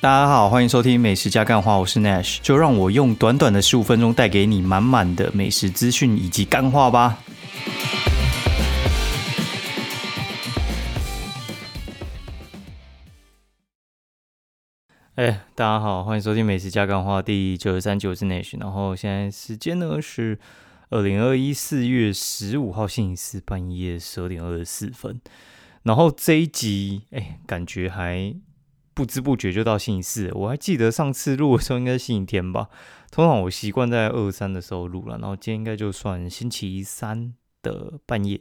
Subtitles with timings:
[0.00, 7.18] 大家好，欢迎收听《美食加干话》，我是 Nash，就让我用短短的十五分钟带给你满满的美食资讯以及干话吧。
[15.16, 18.56] 哎，大家好，欢迎收听《美食加干话》第九十三集，我是 Nash。
[18.60, 20.38] 然后现在时间呢是
[20.90, 25.20] 二零二一四月十五号星期四半夜十二点二十四分。
[25.82, 28.36] 然后这一集，哎，感觉还。
[28.98, 32.68] 不知不觉就到星期四，我还记得上次录的时候应该是星期天吧。
[33.12, 38.40] 通常我习惯在二三的时候录了，然后今天应该就算星期三的半夜。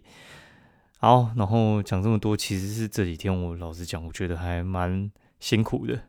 [0.97, 6.01] 好，然后讲这么多，其实是这几天我老实讲，我觉得还蛮辛苦的，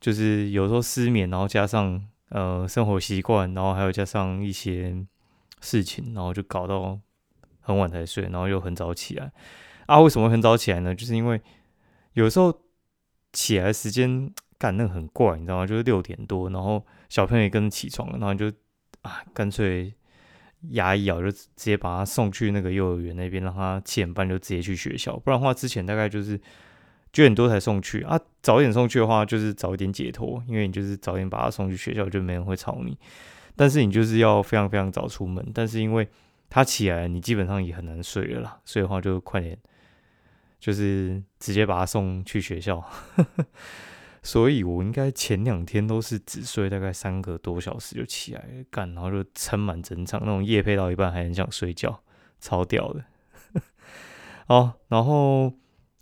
[0.00, 5.04] 就是有时候失眠，然后加上呃生活习惯，然后还有加上一些
[5.60, 6.98] 事情，然后就搞到
[7.60, 9.30] 很晚才睡，然后又很早起来。
[9.84, 10.94] 啊，为什么很早起来呢？
[10.94, 11.42] 就是因为
[12.14, 12.63] 有时候。
[13.34, 15.66] 起来时间干那很怪，你知道吗？
[15.66, 18.50] 就是六点多，然后小朋友也跟着起床了，然后就
[19.02, 19.92] 啊，干脆
[20.70, 25.18] 牙一咬就直接把他送去那个幼儿园那边，让他七点半就直接去学校。
[25.18, 26.38] 不然的话，之前大概就是
[27.12, 28.18] 九点多才送去啊。
[28.40, 32.96] 早一点送去的话，就是早一点解脱，因为你就是早点把他送去学校，就没人会吵你。
[33.56, 36.08] 但是你就是要非常非常早出门，但是因为
[36.48, 39.58] 他起来，你基本上也很难睡了啦，所以的话就快点。
[40.64, 42.82] 就是直接把他送去学校，
[44.24, 52.00] 所以我应该前两天都是只睡大概三个多小时就起来干，然后就撑满整场，那种夜配到一半还很想睡觉，
[52.40, 53.04] 超屌的。
[54.48, 55.52] 哦，然后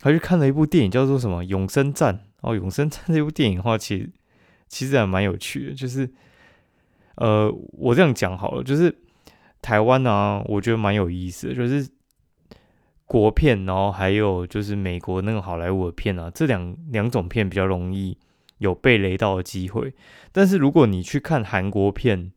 [0.00, 4.12] 还去看了一部电影，叫做什么《永生战》哦，《永生战》这部电影的话，其实
[4.68, 6.08] 其实还蛮有趣的，就是
[7.16, 8.96] 呃，我这样讲好了，就是
[9.60, 11.88] 台湾啊，我觉得蛮有意思的，就是。
[13.12, 18.16] 国片，然后还有就是美国那个好莱坞的片啊，这两两种片比较容易
[18.56, 19.92] 有被雷到的机会。
[20.32, 22.32] 但是如果你去看韩国片，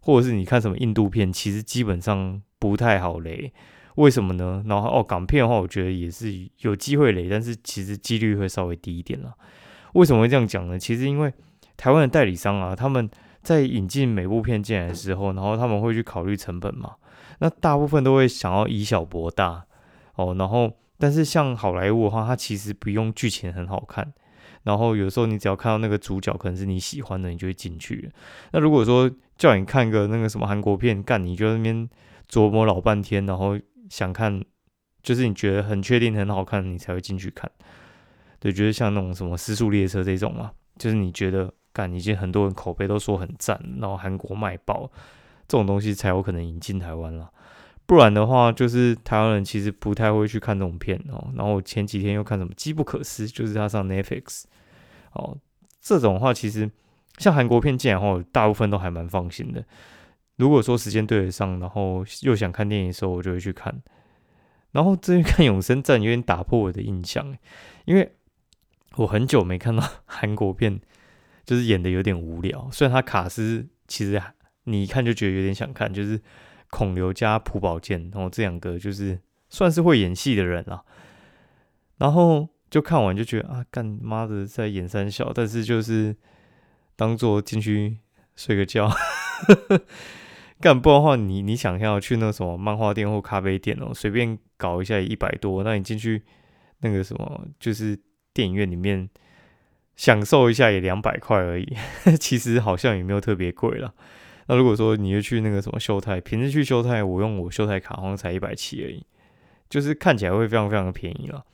[0.00, 3.52] 或者是你看什么印度片，其实基本上不太好雷。
[3.96, 4.62] 为什么呢？
[4.66, 9.34] 然后哦，港片的话，我觉得也是有机会雷，但是其实几率会稍微低一点啦。
[9.94, 10.78] 为什么会这样讲呢？
[10.78, 11.32] 其实因为
[11.76, 13.10] 台湾的代理商啊，他们
[13.42, 16.94] 在引进每部片进来的时候，然后他们会去考虑成本嘛，
[17.40, 19.66] 那大部分都会想要以小博大。
[20.20, 24.12] 哦，然后，但是像好莱坞的话，它其实不用剧情很好看，
[24.64, 28.10] 然后有时候你只要看到那个主角可能是你喜欢的，你就会进去。
[28.52, 31.88] 那如果说叫你看个那个什么韩国片，干你就那边
[32.28, 33.58] 琢磨老半天，然后
[33.88, 34.44] 想看，
[35.02, 37.50] 就是你觉得很确定很好看，你才会进去看。
[38.38, 44.90] 对，觉得像那种什么《失速列车》这种嘛，就是你觉得干已经很多人口碑都说很赞，然后韩国卖爆，
[45.48, 47.30] 这种东西才有可能引进台湾了。
[47.90, 51.32] 不然的话，就是台湾人其实不太会去看这种片哦。
[51.34, 54.44] 然后前几天又看什么《机不可失》，就是他上 Netflix
[55.14, 55.36] 哦。
[55.80, 56.70] 这种话其实
[57.18, 59.64] 像韩国片进来后，大部分都还蛮放心的。
[60.36, 63.82] 如果说时间对得上，然后又想看电影的时候，我就会去看。
[64.70, 67.36] 然后这边看《永生战》有点打破我的印象，
[67.86, 68.12] 因为
[68.98, 70.80] 我很久没看到韩国片，
[71.44, 72.68] 就是演的有点无聊。
[72.70, 74.22] 虽然他卡斯其实
[74.62, 76.20] 你一看就觉得有点想看，就是。
[76.70, 80.84] 孔刘加朴宝剑，然后这两个就是算是会演戏的人了。
[81.98, 86.16] 然后就看完就觉得啊，干妈的在演三小，但是就是
[86.96, 87.98] 当做进去
[88.36, 88.90] 睡个觉。
[90.60, 96.22] 干不然的话，你你想要去那什么漫画店或咖啡店哦，随便搞一下也一百多，那你进去
[96.80, 97.98] 那个什么就是
[98.32, 99.08] 电影院里面
[99.96, 101.76] 享受一下也两百块而已，
[102.20, 103.94] 其实好像也没有特别贵了。
[104.50, 109.06] 那如果说你要去那个什么秀泰，平时去秀泰，我用我秀泰卡好像才一百七而已，
[109.68, 111.44] 就是看起来会非常非常的便宜了。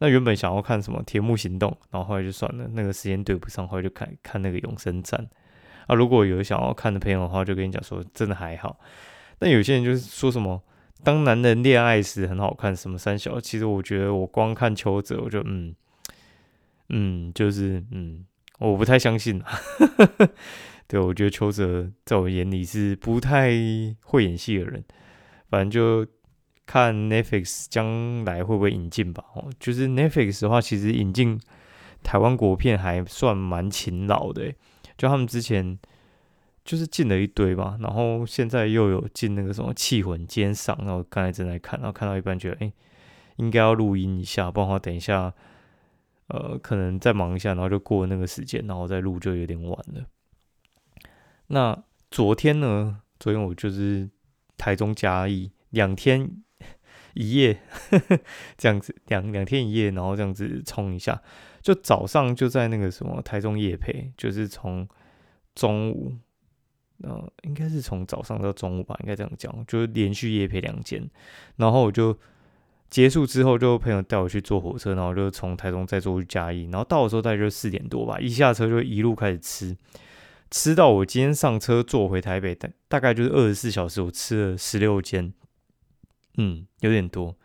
[0.00, 5.18] 那原本想要看什么《铁幕行动》，然后后来就算了，那个时间对不上，后来就看看那个《永生战》。
[5.86, 8.78] 啊，如果有想要看的朋友的话，就跟你讲说，真的还好。
[9.38, 10.62] 但有些人就是说什么
[11.02, 15.74] 《当男人恋爱时》很好看，什么三小，其实我觉得我光看邱泽，我就嗯
[16.90, 18.26] 嗯，就是嗯，
[18.58, 19.42] 我不太相信。
[20.90, 23.52] 对，我觉得邱泽在我眼里是不太
[24.02, 24.84] 会演戏的人。
[25.48, 26.04] 反正就
[26.66, 29.24] 看 Netflix 将来会不会引进吧。
[29.36, 31.40] 哦，就是 Netflix 的话，其实引进
[32.02, 34.52] 台湾国片还算蛮勤劳的。
[34.98, 35.78] 就他们之前
[36.64, 42.72] 就是进了一堆嘛，然后现在又有进那个什么《气魂》奸上，然后刚才正在看，然后看到一半觉得，哎，
[43.36, 45.32] 应该要录音一下，不然的话等一下，
[46.26, 50.04] 呃，可能再忙一下，然后就过那个时间，然后再录就有点晚了。
[51.52, 51.76] 那
[52.10, 53.00] 昨天呢？
[53.18, 54.08] 昨天我就是
[54.56, 56.30] 台中嘉义两天
[57.14, 57.60] 一夜
[57.90, 58.18] 呵呵
[58.56, 61.20] 这样子，两两天一夜，然后这样子冲一下。
[61.60, 64.88] 就早上就在那个什么台中夜配，就是从
[65.56, 66.12] 中午，
[67.02, 71.10] 呃，应该是从早上到中午吧，应该这样讲，就是连续夜配两间，
[71.56, 72.16] 然后我就
[72.88, 79.76] 结束之后，就朋友带我去坐火车，然后就从台中再坐去嘉义，然后到的时候大概就四点多吧，一下车就一路开始吃，
[80.50, 85.32] 吃到我今天上车坐回台北，大大概就是二十四小时，我吃了十六间，
[86.36, 87.36] 嗯，有点多，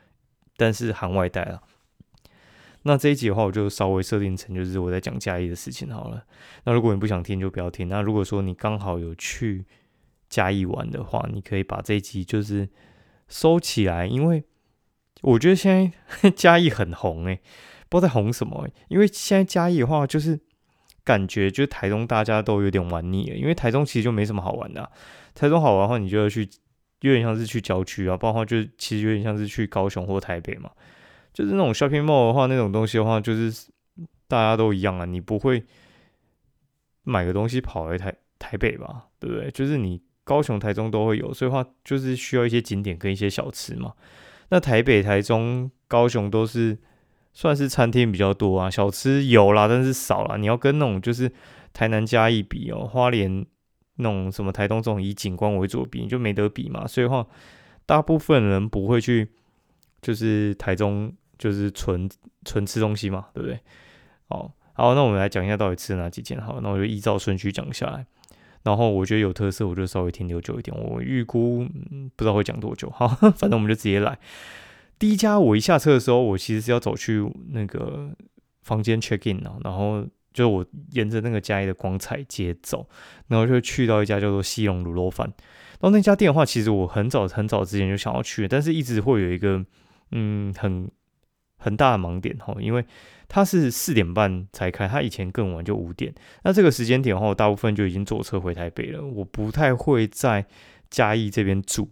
[0.57, 1.61] 但是含外带了。
[2.87, 6.23] 那这一集的话，我就稍微设定成就是我在讲嘉义的事情好了。
[6.65, 7.87] 那如果你不想听，就不要听。
[7.87, 9.65] 那如果说你刚好有去
[10.29, 12.69] 嘉义玩的话，你可以把这一集就是
[13.27, 14.43] 收起来，因为
[15.21, 17.41] 我觉得现在 嘉义很红诶，
[17.89, 18.67] 不知道在红什么。
[18.87, 20.39] 因为现在嘉义的话，就是
[21.05, 24.91] 感觉就是台中大家都有点玩腻了，因为台中其实就没什么好玩的。
[25.33, 26.49] 台中好玩的话，你就要去
[26.99, 30.69] 有点像是去郊区啊，不然的话就其实有点像是去高雄或台北嘛。
[31.31, 33.67] 就是那种 shopping mall 的话，那种东西的话，就是
[34.27, 35.63] 大家都一样啊，你不会
[37.03, 39.51] 买个东西跑来台台北吧，对不对？
[39.51, 43.93] 就是你高雄、台中都会有，所以话就是需要一些景点跟一些小吃嘛。
[44.49, 46.77] 那台北、台中、高雄都是
[47.35, 50.37] 算是餐厅比较多啊，小吃有啦，但是少啦。
[50.37, 51.31] 你要跟那种就是
[51.71, 53.45] 台南嘉义比哦，花莲
[53.97, 56.87] 那种什么台东这种以景观为主比，你就没得比嘛。
[56.87, 57.27] 所以话，
[57.85, 59.29] 大部分人不会去，
[60.01, 61.13] 就是台中。
[61.37, 62.09] 就是纯
[62.45, 63.59] 纯吃东西嘛，对不对？
[64.29, 66.39] 哦，好，那我们来讲一下到底吃了哪几件。
[66.39, 68.05] 好，那我就依照顺序讲下来。
[68.63, 70.73] 然后我觉得有特色，我就稍微停留久一点。
[70.81, 71.67] 我预估
[72.15, 72.89] 不知道会讲多久。
[72.89, 73.05] 好，
[73.35, 74.17] 反正我们就直接来。
[74.97, 78.09] 第一家，我一下车的时候，我其实是要走去那个
[78.61, 82.87] 房间 check in 啊，然后就我沿着那个嘉义的光彩街走，
[83.27, 85.27] 然后就去到一家叫做西龙卤肉饭。
[85.27, 89.65] 然后那家店的话，其实我很早很早之前就想要去，但是一直会有一个
[90.11, 90.89] 嗯很。
[91.57, 92.85] 很大的盲点哈，因为
[93.27, 96.13] 它是四点半才开，它以前更晚就五点。
[96.43, 99.03] 那这个时间点的话，我大部分就已经坐车回台北了。
[99.03, 100.45] 我不太会在
[100.91, 101.89] 嘉义这边住。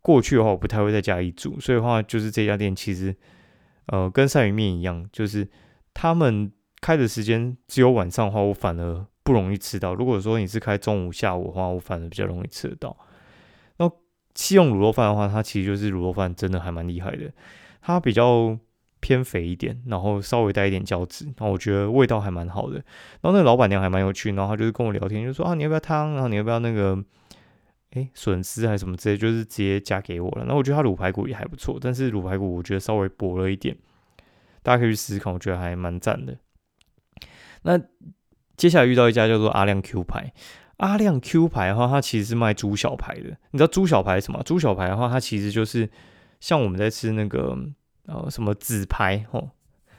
[0.00, 3.14] 过去的话，我不太会在家里煮，所以的话就是这家店其实
[3.86, 5.48] 呃跟鳝鱼面一样，就是
[5.94, 6.50] 他们
[6.80, 9.94] 开的时间只有晚上的话，我反而不容易吃到。
[9.94, 12.96] 如果说你是开中午、下午的话，我反而比较容易吃得到。
[13.78, 13.90] 那
[14.34, 17.32] 七用卤肉饭的话，它其实就是卤肉饭，真的还蛮厉害的。
[17.82, 18.58] 它比较。
[19.02, 22.74] 偏肥一点，然后稍微带一点胶质，然后我觉得味道还蛮好的。
[22.74, 27.02] 然后那个老板娘还蛮有趣，然后她就是跟我聊天，就说啊你要不要汤，然后你要不要那个，
[27.90, 30.44] 哎笋丝还是什么之类，就是直接加给我了。
[30.46, 33.76] 那我觉得他卤排骨也还不错，但是卤排骨我觉得稍微薄了一点，
[34.62, 36.36] 大家可以去试试看，我觉得还蛮赞的。
[37.62, 37.80] 那
[38.56, 40.32] 接下来遇到一家叫做阿亮 Q 牌，
[40.78, 43.36] 阿亮 Q 牌的话，它其实是卖猪小排的。
[43.50, 44.42] 你知道猪小排什么？
[44.42, 45.90] 猪小排的话，它其实就是
[46.40, 47.56] 像我们在吃那个。
[48.06, 49.52] 呃，什么紫排哦，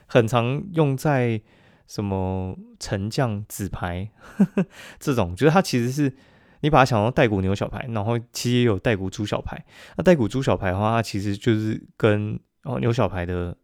[0.06, 1.40] 很常用在
[1.86, 4.10] 什么沉酱紫排
[5.00, 6.14] 这种，就是它其实是
[6.62, 9.62] 你把它想到带骨牛小排，然后其实也有带骨猪小排。
[9.96, 13.56] 那带骨猪小排的话，它其实就是跟哦牛小排的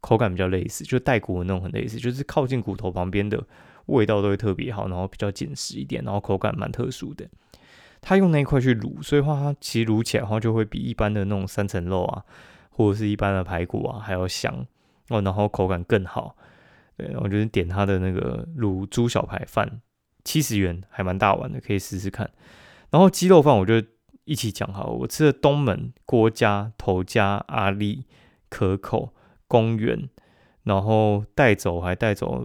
[0.00, 3.42] 口感比较类似，就带骨的那种很类似，就是靠近骨头旁边的
[3.86, 7.26] 味道都会特别好，然后比较紧实一点，然后口感蛮特殊的。
[8.02, 12.24] 它用那一块去卤，所以话它其实卤起来的话，就会比一般的那种三层肉啊。
[12.78, 14.54] 或者是一般的排骨啊，还要香
[15.08, 16.36] 哦，然后口感更好。
[16.98, 19.80] 对，我觉得点他的那个卤猪小排饭，
[20.26, 22.28] 七十元还蛮大碗的，可以试试看。
[22.90, 23.80] 然后鸡肉饭，我就
[24.24, 24.90] 一起讲好。
[24.90, 28.04] 我吃了东门、郭家、头家、阿力、
[28.48, 29.14] 可口、
[29.46, 30.08] 公园，
[30.64, 32.44] 然后带走还带走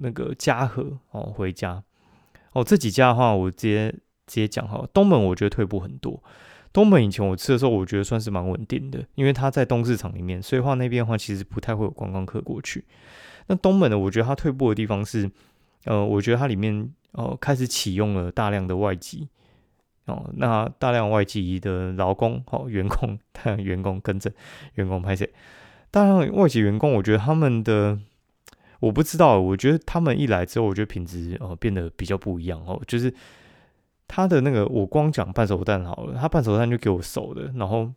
[0.00, 1.82] 那个嘉禾哦，回家
[2.52, 2.64] 哦。
[2.64, 3.90] 这几家的话，我直接
[4.26, 4.86] 直接讲好。
[4.86, 6.22] 东门我觉得退步很多。
[6.72, 12.84] 东门以前我吃的时候，我觉得算是蛮稳定的，因为它在东市场里面，所以话那边的话其实不太会有观光客过去。
[13.46, 15.30] 那东门的，我觉得它退步的地方是，
[15.84, 19.28] 呃，我觉得它里面呃开始启用了大量的外籍
[20.06, 23.18] 哦，那大量外籍的劳工哦，员工，
[23.58, 24.32] 员工跟着
[24.74, 25.28] 员工拍摄，
[25.90, 27.98] 大量外籍员工，我觉得他们的
[28.80, 33.12] 我不知道，我觉得他们一来之后，我觉得品质哦变得比较不一样哦，就是。
[34.10, 37.92] 他的那个，我光讲半熟蛋好了，他半熟蛋就给我熟的，然后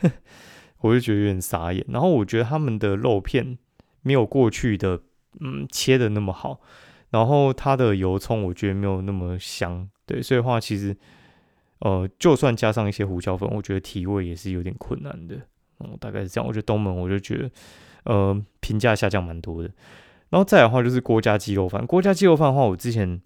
[0.80, 1.82] 我就觉得有点傻眼。
[1.88, 3.56] 然后我觉得他们的肉片
[4.02, 5.00] 没有过去的
[5.40, 6.60] 嗯切的那么好，
[7.10, 10.96] 然后它的油葱我觉得没有那么香，对，所以话其实
[11.80, 15.36] 呃就算加上一些胡椒粉，我觉得提味也是有点困难的。
[15.80, 16.46] 嗯，大概是这样。
[16.46, 17.50] 我觉得东门我就觉得
[18.04, 19.70] 呃评价下降蛮多的。
[20.30, 23.20] 然后再的话就是郭家鸡肉饭，郭家鸡肉饭的话，我之前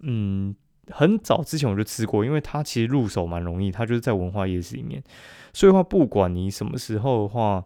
[0.00, 0.54] 嗯。
[0.88, 5.02] 很早之前我就吃过，因为它其实入手蛮容易，它就是在文化夜市里面，
[5.54, 7.64] 所以话不管你什么时候的话，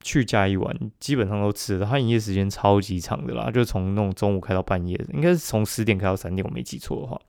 [0.00, 1.86] 去嘉义玩，基本上都吃了。
[1.86, 7.20] 它营业时间超级长的啦，就从那种中午开到半夜，应该是从十点开到三点，我没记错的话。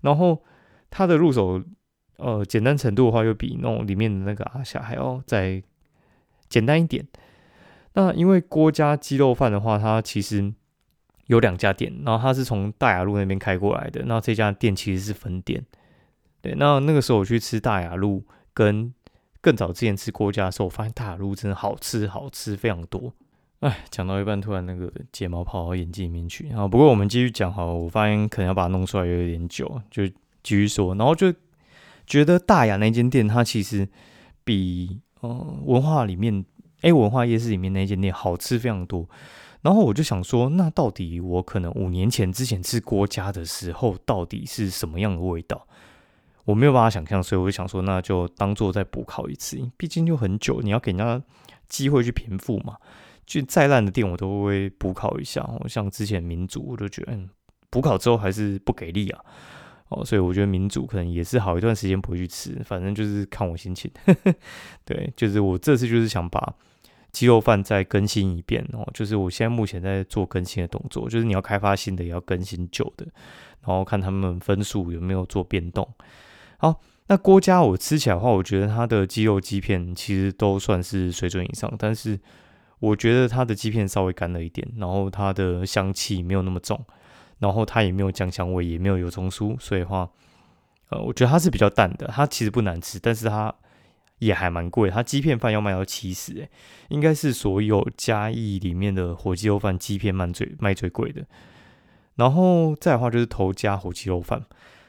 [0.00, 0.42] 然后
[0.90, 1.62] 它的入手，
[2.18, 5.62] 呃，简单程度的话，又比那种里面的那个阿霞还要再
[6.48, 7.06] 简单一点。
[7.94, 10.52] 那因为郭家鸡肉饭的话，它其实
[11.26, 14.02] 有两家店，然后它是从大雅路那边开过来的。
[14.06, 15.64] 那这家店其实是分店。
[16.40, 18.92] 对，那那个时候我去吃大雅路，跟
[19.44, 23.12] 更早之前吃郭家的时候，我发现大雅路真的好吃，好吃非常多。
[23.60, 26.48] 哎，讲到一半，突然那个睫毛跑到眼睛里面去。
[26.52, 30.14] 啊，不过我们继续讲好了，我发现可能要把它弄出来有点久，就继
[30.56, 30.94] 续说。
[30.94, 31.30] 然后就
[32.06, 33.86] 觉得大雅那间店，它其实
[34.42, 36.44] 比呃文化里面。
[36.82, 39.08] A 文化夜市里面那间店好吃非常多，
[39.62, 45.66] 然后我就想说，那到底我可能五年前之前吃郭家的时候，到底是什么样的味道？
[46.44, 51.20] 我没有办法想象，所以我就想说，那就当做再补考一次，毕竟就很久，你要给人家
[51.68, 52.76] 机会去平复嘛。
[53.26, 55.48] 就再烂的店，我都会补考一下。
[55.66, 57.28] 像之前民主，我就觉得，嗯，
[57.70, 59.20] 补考之后还是不给力啊。
[59.88, 63.90] 哦，所以我觉得民主可能也是好一段时间不会去吃，反正就是看我心情。
[64.84, 66.54] 对，就是我这次就是想把。
[67.12, 73.06] 鸡肉饭再更新一遍哦，就是我现在目前在做更新的动作，就是你要开发新的，也要更新旧的，
[73.60, 75.88] 然后看他们分数有没有做变动。
[76.58, 82.18] 好，那郭家我吃起来的话，我觉得它的鸡肉鸡片其实都算是水准以上，但是
[82.80, 86.84] 我觉得它的鸡片稍微干了一点，然后它的香气没有那么重，
[87.38, 90.10] 然后它也没有酱香味，也没有油葱酥，所以话，
[90.90, 93.54] 呃，我觉得它是比较淡的，它其实不难吃，但是它。
[94.20, 96.48] 也还蛮贵，它鸡片饭要卖到七十，哎，
[96.88, 101.26] 应该是所有嘉义里面的火鸡肉饭鸡片卖最卖最贵的。
[102.14, 104.46] 然后再的话就是头家火鸡肉饭，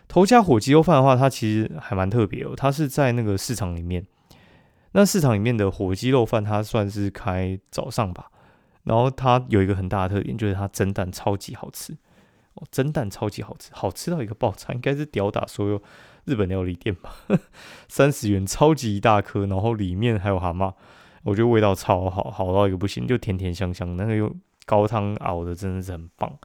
[0.08, 4.06] 头家火鸡肉饭的话，它其实还蛮特别哦，它是在那个市场里面，
[4.92, 8.32] 那市场里面的火鸡肉饭它算是开早上吧，
[8.84, 11.94] 然后它有一个很大的特点，就是它蒸蛋超级好吃，
[12.54, 15.82] 哦，蒸蛋超级好吃，好吃到一个爆炸，应该是吊打所有。
[16.26, 17.14] 日本料理店吧，
[17.88, 20.74] 三十元超级一大颗，然后里面还有蛤蟆，
[21.22, 24.36] 我觉得味道超好，好到一个不行，就甜甜香香，那个用
[24.66, 26.36] 高汤熬的真的是很棒。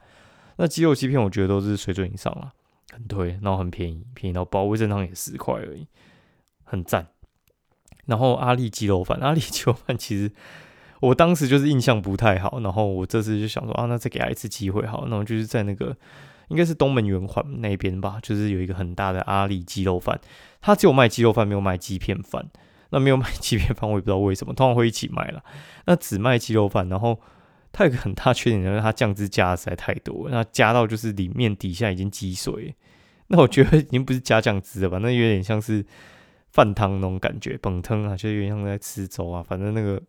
[0.57, 2.51] 那鸡肉鸡片我觉得都是水准以上了，
[2.91, 5.87] 很推，然后很便宜，便宜到包，味噌汤也十块而已，
[6.63, 7.07] 很赞。
[8.05, 10.31] 然后阿力鸡肉饭，阿力鸡肉饭其实
[10.99, 15.95] 我当时就是印象不太好，然后我这次就想说啊，那再给他一次机会好，那我就是在那个。
[16.47, 20.19] 应该是东门圆环那边吧，就是有一个很大的阿里鸡肉饭，
[20.59, 22.45] 他只有卖鸡肉饭，没有卖鸡片饭。
[22.89, 25.41] 那没有卖鸡片饭，我也不知道为什么，通常会一起卖了。
[25.85, 27.21] 那只卖鸡肉饭，然后
[27.71, 32.75] 它有个很大缺点，就是它酱汁加的实在太多，那加到就是里面底下已经积水。
[33.27, 35.85] 那我觉得已经不是加酱汁了吧，那有点像是
[36.49, 39.41] 饭汤那种感觉，本汤啊，就有点像在吃粥啊。
[39.41, 40.01] 反正那个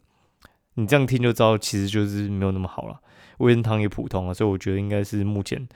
[0.75, 3.01] 你这样听就知道，其实就是没有那么好了。
[3.39, 5.69] 味噌汤也普通啊，所以我觉得应该是目前。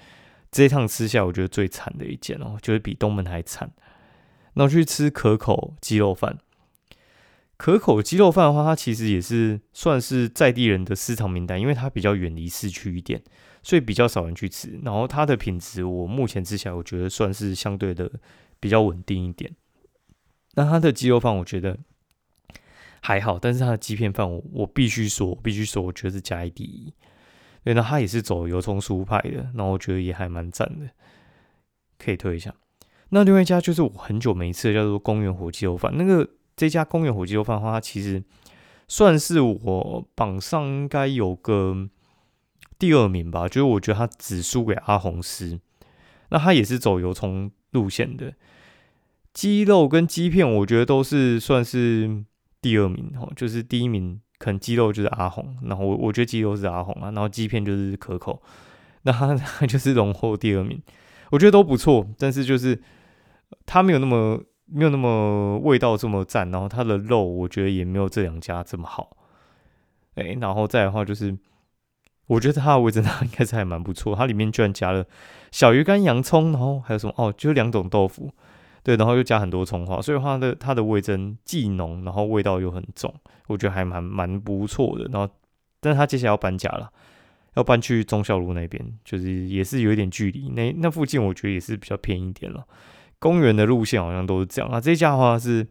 [0.51, 3.71] 这一趟吃下，我觉得最惨的一件哦，就是比东门还惨。
[4.55, 6.39] 那我去吃可口鸡肉饭，
[7.57, 13.23] 可口鸡肉饭的话，它其实也是算是在地人的私藏名单，因为它比较远离市区一点，
[13.63, 14.79] 所以比较少人去吃。
[14.83, 18.11] 然后它的品质，我目前吃起来，我觉得算是相对的
[18.61, 19.55] 比较稳定一点。
[20.55, 21.79] 那它的鸡肉饭，我觉得
[23.01, 26.93] 还好，但是它的鸡片饭，我我必须说，必须说，我觉得是嘉义第一。
[27.65, 30.89] 对，那他也是走油葱酥派的，那我觉得也还蛮赞的，
[31.99, 32.55] 可以推一下。
[33.09, 35.93] 那另外一家就是我很久没吃的，叫做公园火鸡肉饭。
[35.97, 38.25] 那个这家公园火鸡肉饭的话，它其实
[38.89, 41.89] 算是我榜上应该有个
[42.79, 45.61] 第二名吧，就是我觉得它只输给阿红师。
[46.31, 48.35] 那它也是走油葱路线的，
[49.33, 52.25] 鸡肉跟鸡片，我觉得都是算是
[52.61, 54.21] 第二名哦，就是第一名。
[54.39, 58.43] 可能鸡肉就是阿红，然后我我觉得鸡肉是阿红啊，然后鸡片就是可口，
[59.01, 60.79] 那它就是荣获第二名，
[61.31, 62.79] 我觉得都不错，但是就是
[63.65, 69.17] 它没有那么没有那么味道这么赞，然后它的肉我觉得也没有这两家这么好，
[70.15, 71.37] 哎，然后再的话就是
[72.27, 75.05] 我觉得它的味增汤应该是还蛮不错，它里面居然加了
[75.51, 78.33] 小鱼干、洋葱，然后还有什么哦，就是两种豆腐。
[78.83, 83.13] 对，然后又加很多葱花，所以它的它的味增既浓，然后味道又很重，
[83.49, 85.09] 我觉得还蛮蛮不错的。
[85.13, 85.29] 然后，
[85.81, 86.89] 但是他接下来要搬家了，
[87.55, 90.51] 要搬去忠孝路那边，就是也是有一点距离。
[90.51, 92.65] 那那附近我觉得也是比较偏一点了。
[93.19, 94.81] 公园的路线好像都是这样啊。
[94.81, 95.67] 这家的话是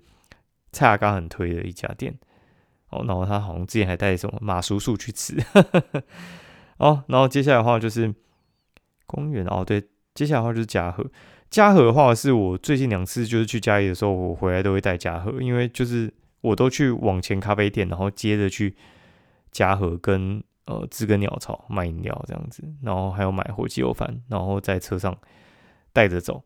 [0.72, 2.18] 蔡阿刚很推的一家店
[2.90, 5.36] 哦，然后他好像之前还带什么马叔叔去吃
[6.78, 7.04] 哦。
[7.08, 8.14] 然后接下来的话就是
[9.06, 9.84] 公园哦，对，
[10.14, 11.06] 接下来的话就是嘉禾。
[11.50, 18.76] 嘉禾的话是我最近两次就是去嘉义的时候，我回来都会带嘉禾，因为就是我都去往前咖啡店，然后接着去
[19.52, 25.18] 嘉禾跟呃知根鸟巢买饮料这样子，然后还有买火鸡肉饭，然后在车上
[25.94, 26.44] 带着走。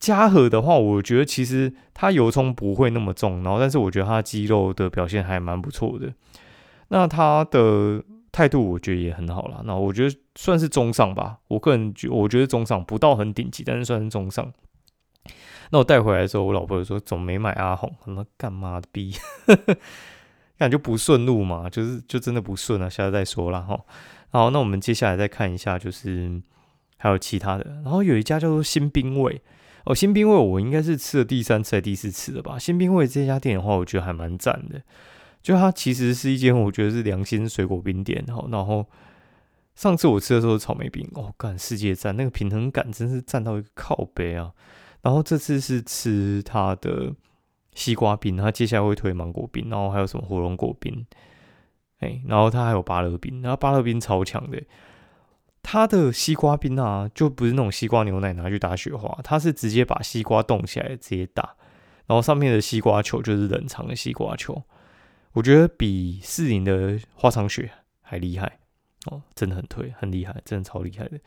[0.00, 6.12] 嘉禾的话，我觉得其实它油葱不会那么重，然后但是我觉得它鸡肉的表现还蛮不错的。
[6.88, 8.02] 那它的
[8.32, 11.38] 态度我觉得也很好啦，那我觉得算是中上吧。
[11.48, 14.50] 我个人觉我觉得中上，不到很顶级，但是算是中上。
[15.70, 19.14] 那我带回来的时候，我老婆就说：“怎么没买阿红？”他说：“干嘛的逼？
[20.58, 23.78] 感觉不顺路嘛，就是就真的不顺啊，下次再说了哈。”
[24.32, 26.42] 好，那我们接下来再看一下，就是
[26.96, 27.64] 还有其他的。
[27.84, 29.42] 然后有一家叫做新兵卫。
[29.86, 32.58] 哦，新兵卫我应该是吃了第三次还第四次了吧？
[32.58, 34.82] 新兵卫这家店的话，我觉得还蛮赞的。
[35.42, 38.22] 就它其实是一间我觉得是良心水果冰店。
[38.26, 38.86] 然后，然后
[39.74, 44.52] 上次我吃的时候草莓冰，哦，干世界赞，那个平衡感真是赞到一个靠背啊。
[45.00, 47.14] 然后这次是吃它的
[47.74, 51.06] 西瓜冰，它接下来会推芒果冰，然后还有什么火龙果冰，
[52.00, 54.62] 哎，然后它还有芭乐冰，然后芭乐冰超强的。
[55.62, 61.54] 它的西瓜冰啊，就不是那种西瓜牛奶拿去打雪花，它是直接把西瓜冻起来直接打，
[62.06, 64.62] 然后上面的西瓜球就是冷藏的西瓜球，
[65.32, 67.70] 我觉得比四零的花长雪
[68.02, 68.58] 还厉害
[69.06, 71.18] 哦，真的很推，很厉害，真的超厉害的。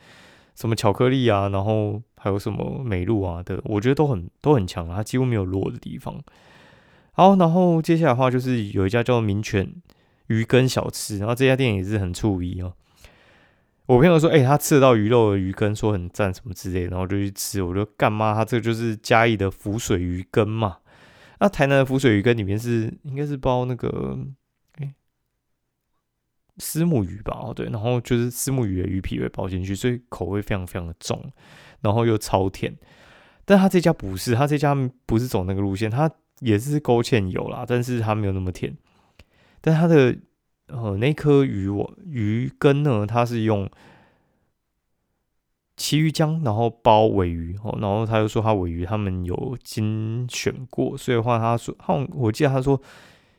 [0.54, 6.22] 什么巧克力啊，然后还有什么美露啊的，我觉得都很都很强啊，它几乎没有弱的地方。
[7.12, 9.72] 好，然后接下来的话就是有一家叫民权
[10.26, 12.74] 鱼羹小吃，然后这家店也是很出名哦。
[13.86, 17.62] 我朋友说：“哎，他吃得到鱼肉的鱼羹，说很赞什么之类，然后就去吃。
[17.62, 20.78] 我就干妈，他这个就是嘉义的浮水鱼羹嘛。
[21.38, 24.18] 那台南的浮水鱼羹里面是应该是包那个
[24.78, 24.94] 哎，
[26.56, 27.38] 丝木鱼吧？
[27.38, 31.22] 哦，对，然后就是丝木鱼的鱼皮会包进去，所以口味非常非常的重，
[31.82, 32.74] 然后又超甜。
[33.44, 34.74] 但他这家不是，他这家
[35.04, 36.10] 不是走那个路线，他
[36.40, 38.74] 也是勾芡油啦，但是他没有那么甜。
[39.60, 40.16] 但他的。”
[40.68, 43.06] 呃，那颗鱼我鱼羹呢？
[43.06, 43.68] 它是用
[45.76, 47.76] 旗鱼浆，然后包尾鱼哦。
[47.80, 52.80] 然后他又说他尾鱼他们有精选过，所以的话他说，好，我记得他说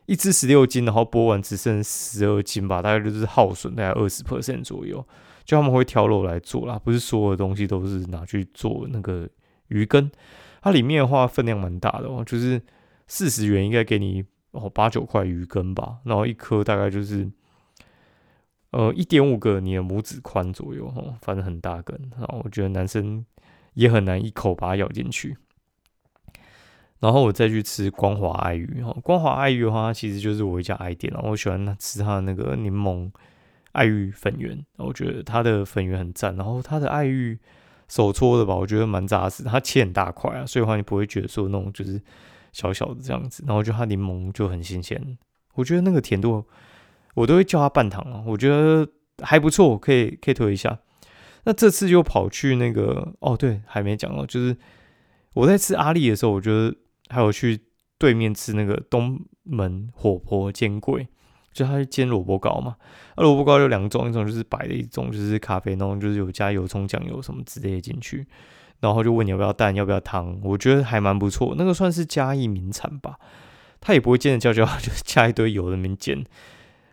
[0.05, 5.05] 一只十六斤，然后剥完只剩十二斤吧，大概就是耗损大概二十 percent 左右。
[5.43, 9.27] 就他们会挑肉来做啦，不是所有的东西都是拿去做那个
[9.69, 10.11] 鱼羹。
[10.61, 12.61] 它里面的话分量蛮大的哦，就是
[13.07, 14.23] 四十元应该给你。
[14.55, 17.29] 哦，八九块鱼羹吧，然后一颗大概就是，
[18.71, 21.99] 呃，一点五个你的拇指宽左右，哦，反正很大根。
[22.17, 23.25] 然后我觉得男生
[23.73, 25.37] 也很难一口把它咬进去。
[26.99, 33.11] 然后我再去吃光华爱鱼，哈，光华爱鱼的话，其实就是我一家爱店，然后我喜欢吃它的那个柠檬
[33.73, 36.35] 爱玉粉圆，我觉得它的粉圆很赞。
[36.35, 37.37] 然后它的爱玉
[37.87, 42.01] 手搓的吧，我觉得蛮扎实，它切很大块啊，所以的话你不会觉得说那种就是。
[42.55, 45.17] 小小的这样子，然后就它柠檬就很新鲜，
[45.55, 46.45] 我觉得那个甜度，
[47.13, 48.87] 我都会叫它半糖啊，我觉得
[49.21, 50.79] 还不错，可以可以推一下。
[51.43, 54.55] 那这次就跑去那个哦，对，还没讲哦，就是
[55.33, 56.73] 我在吃阿力的时候，我觉得
[57.09, 57.59] 还有去
[57.97, 61.05] 对面吃那个东门火锅煎柜，
[61.51, 62.77] 就它是煎萝卜糕嘛。
[63.17, 68.25] 那萝卜糕有两种，一种就是白的，一种就是咖啡，那种就是有加油葱、酱油什么之类的进去。
[68.79, 70.39] 然后就问你要不要蛋，要不要汤？
[70.43, 73.17] 我觉得还蛮不错，那个算是嘉义名产吧。
[73.81, 76.23] 它也不会煎的焦焦，就是加一堆油的面煎。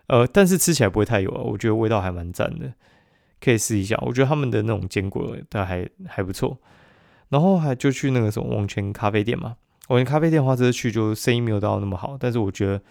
[0.09, 2.73] 呃，但是吃起来不会太油啊，我觉得味道还蛮赞的，
[3.40, 3.97] 可以试一下。
[4.03, 6.59] 我觉得他们的那种坚果都还还不错。
[7.31, 9.57] 然后还就去那个什么王泉咖啡店嘛。
[9.88, 12.83] 王泉咖啡店的话，这次去就生意没有到那么好，但是我觉得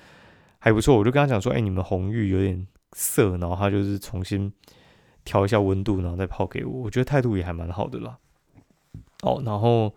[0.58, 0.98] 还不错。
[0.98, 4.52] 我就跟他讲说，哎，你们红玉有点涩，然后他就是重新
[5.24, 6.72] 调一下温度，然后再泡给我。
[6.82, 8.18] 我觉得态度也还蛮好的啦。
[9.22, 9.94] 哦，然后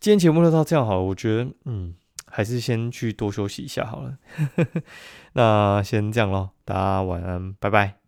[0.00, 1.02] 今天节目就到这样好了。
[1.02, 1.94] 我觉得，嗯，
[2.26, 4.16] 还是先去多休息一下好了。
[5.34, 8.05] 那先这样咯，大家晚安，拜拜。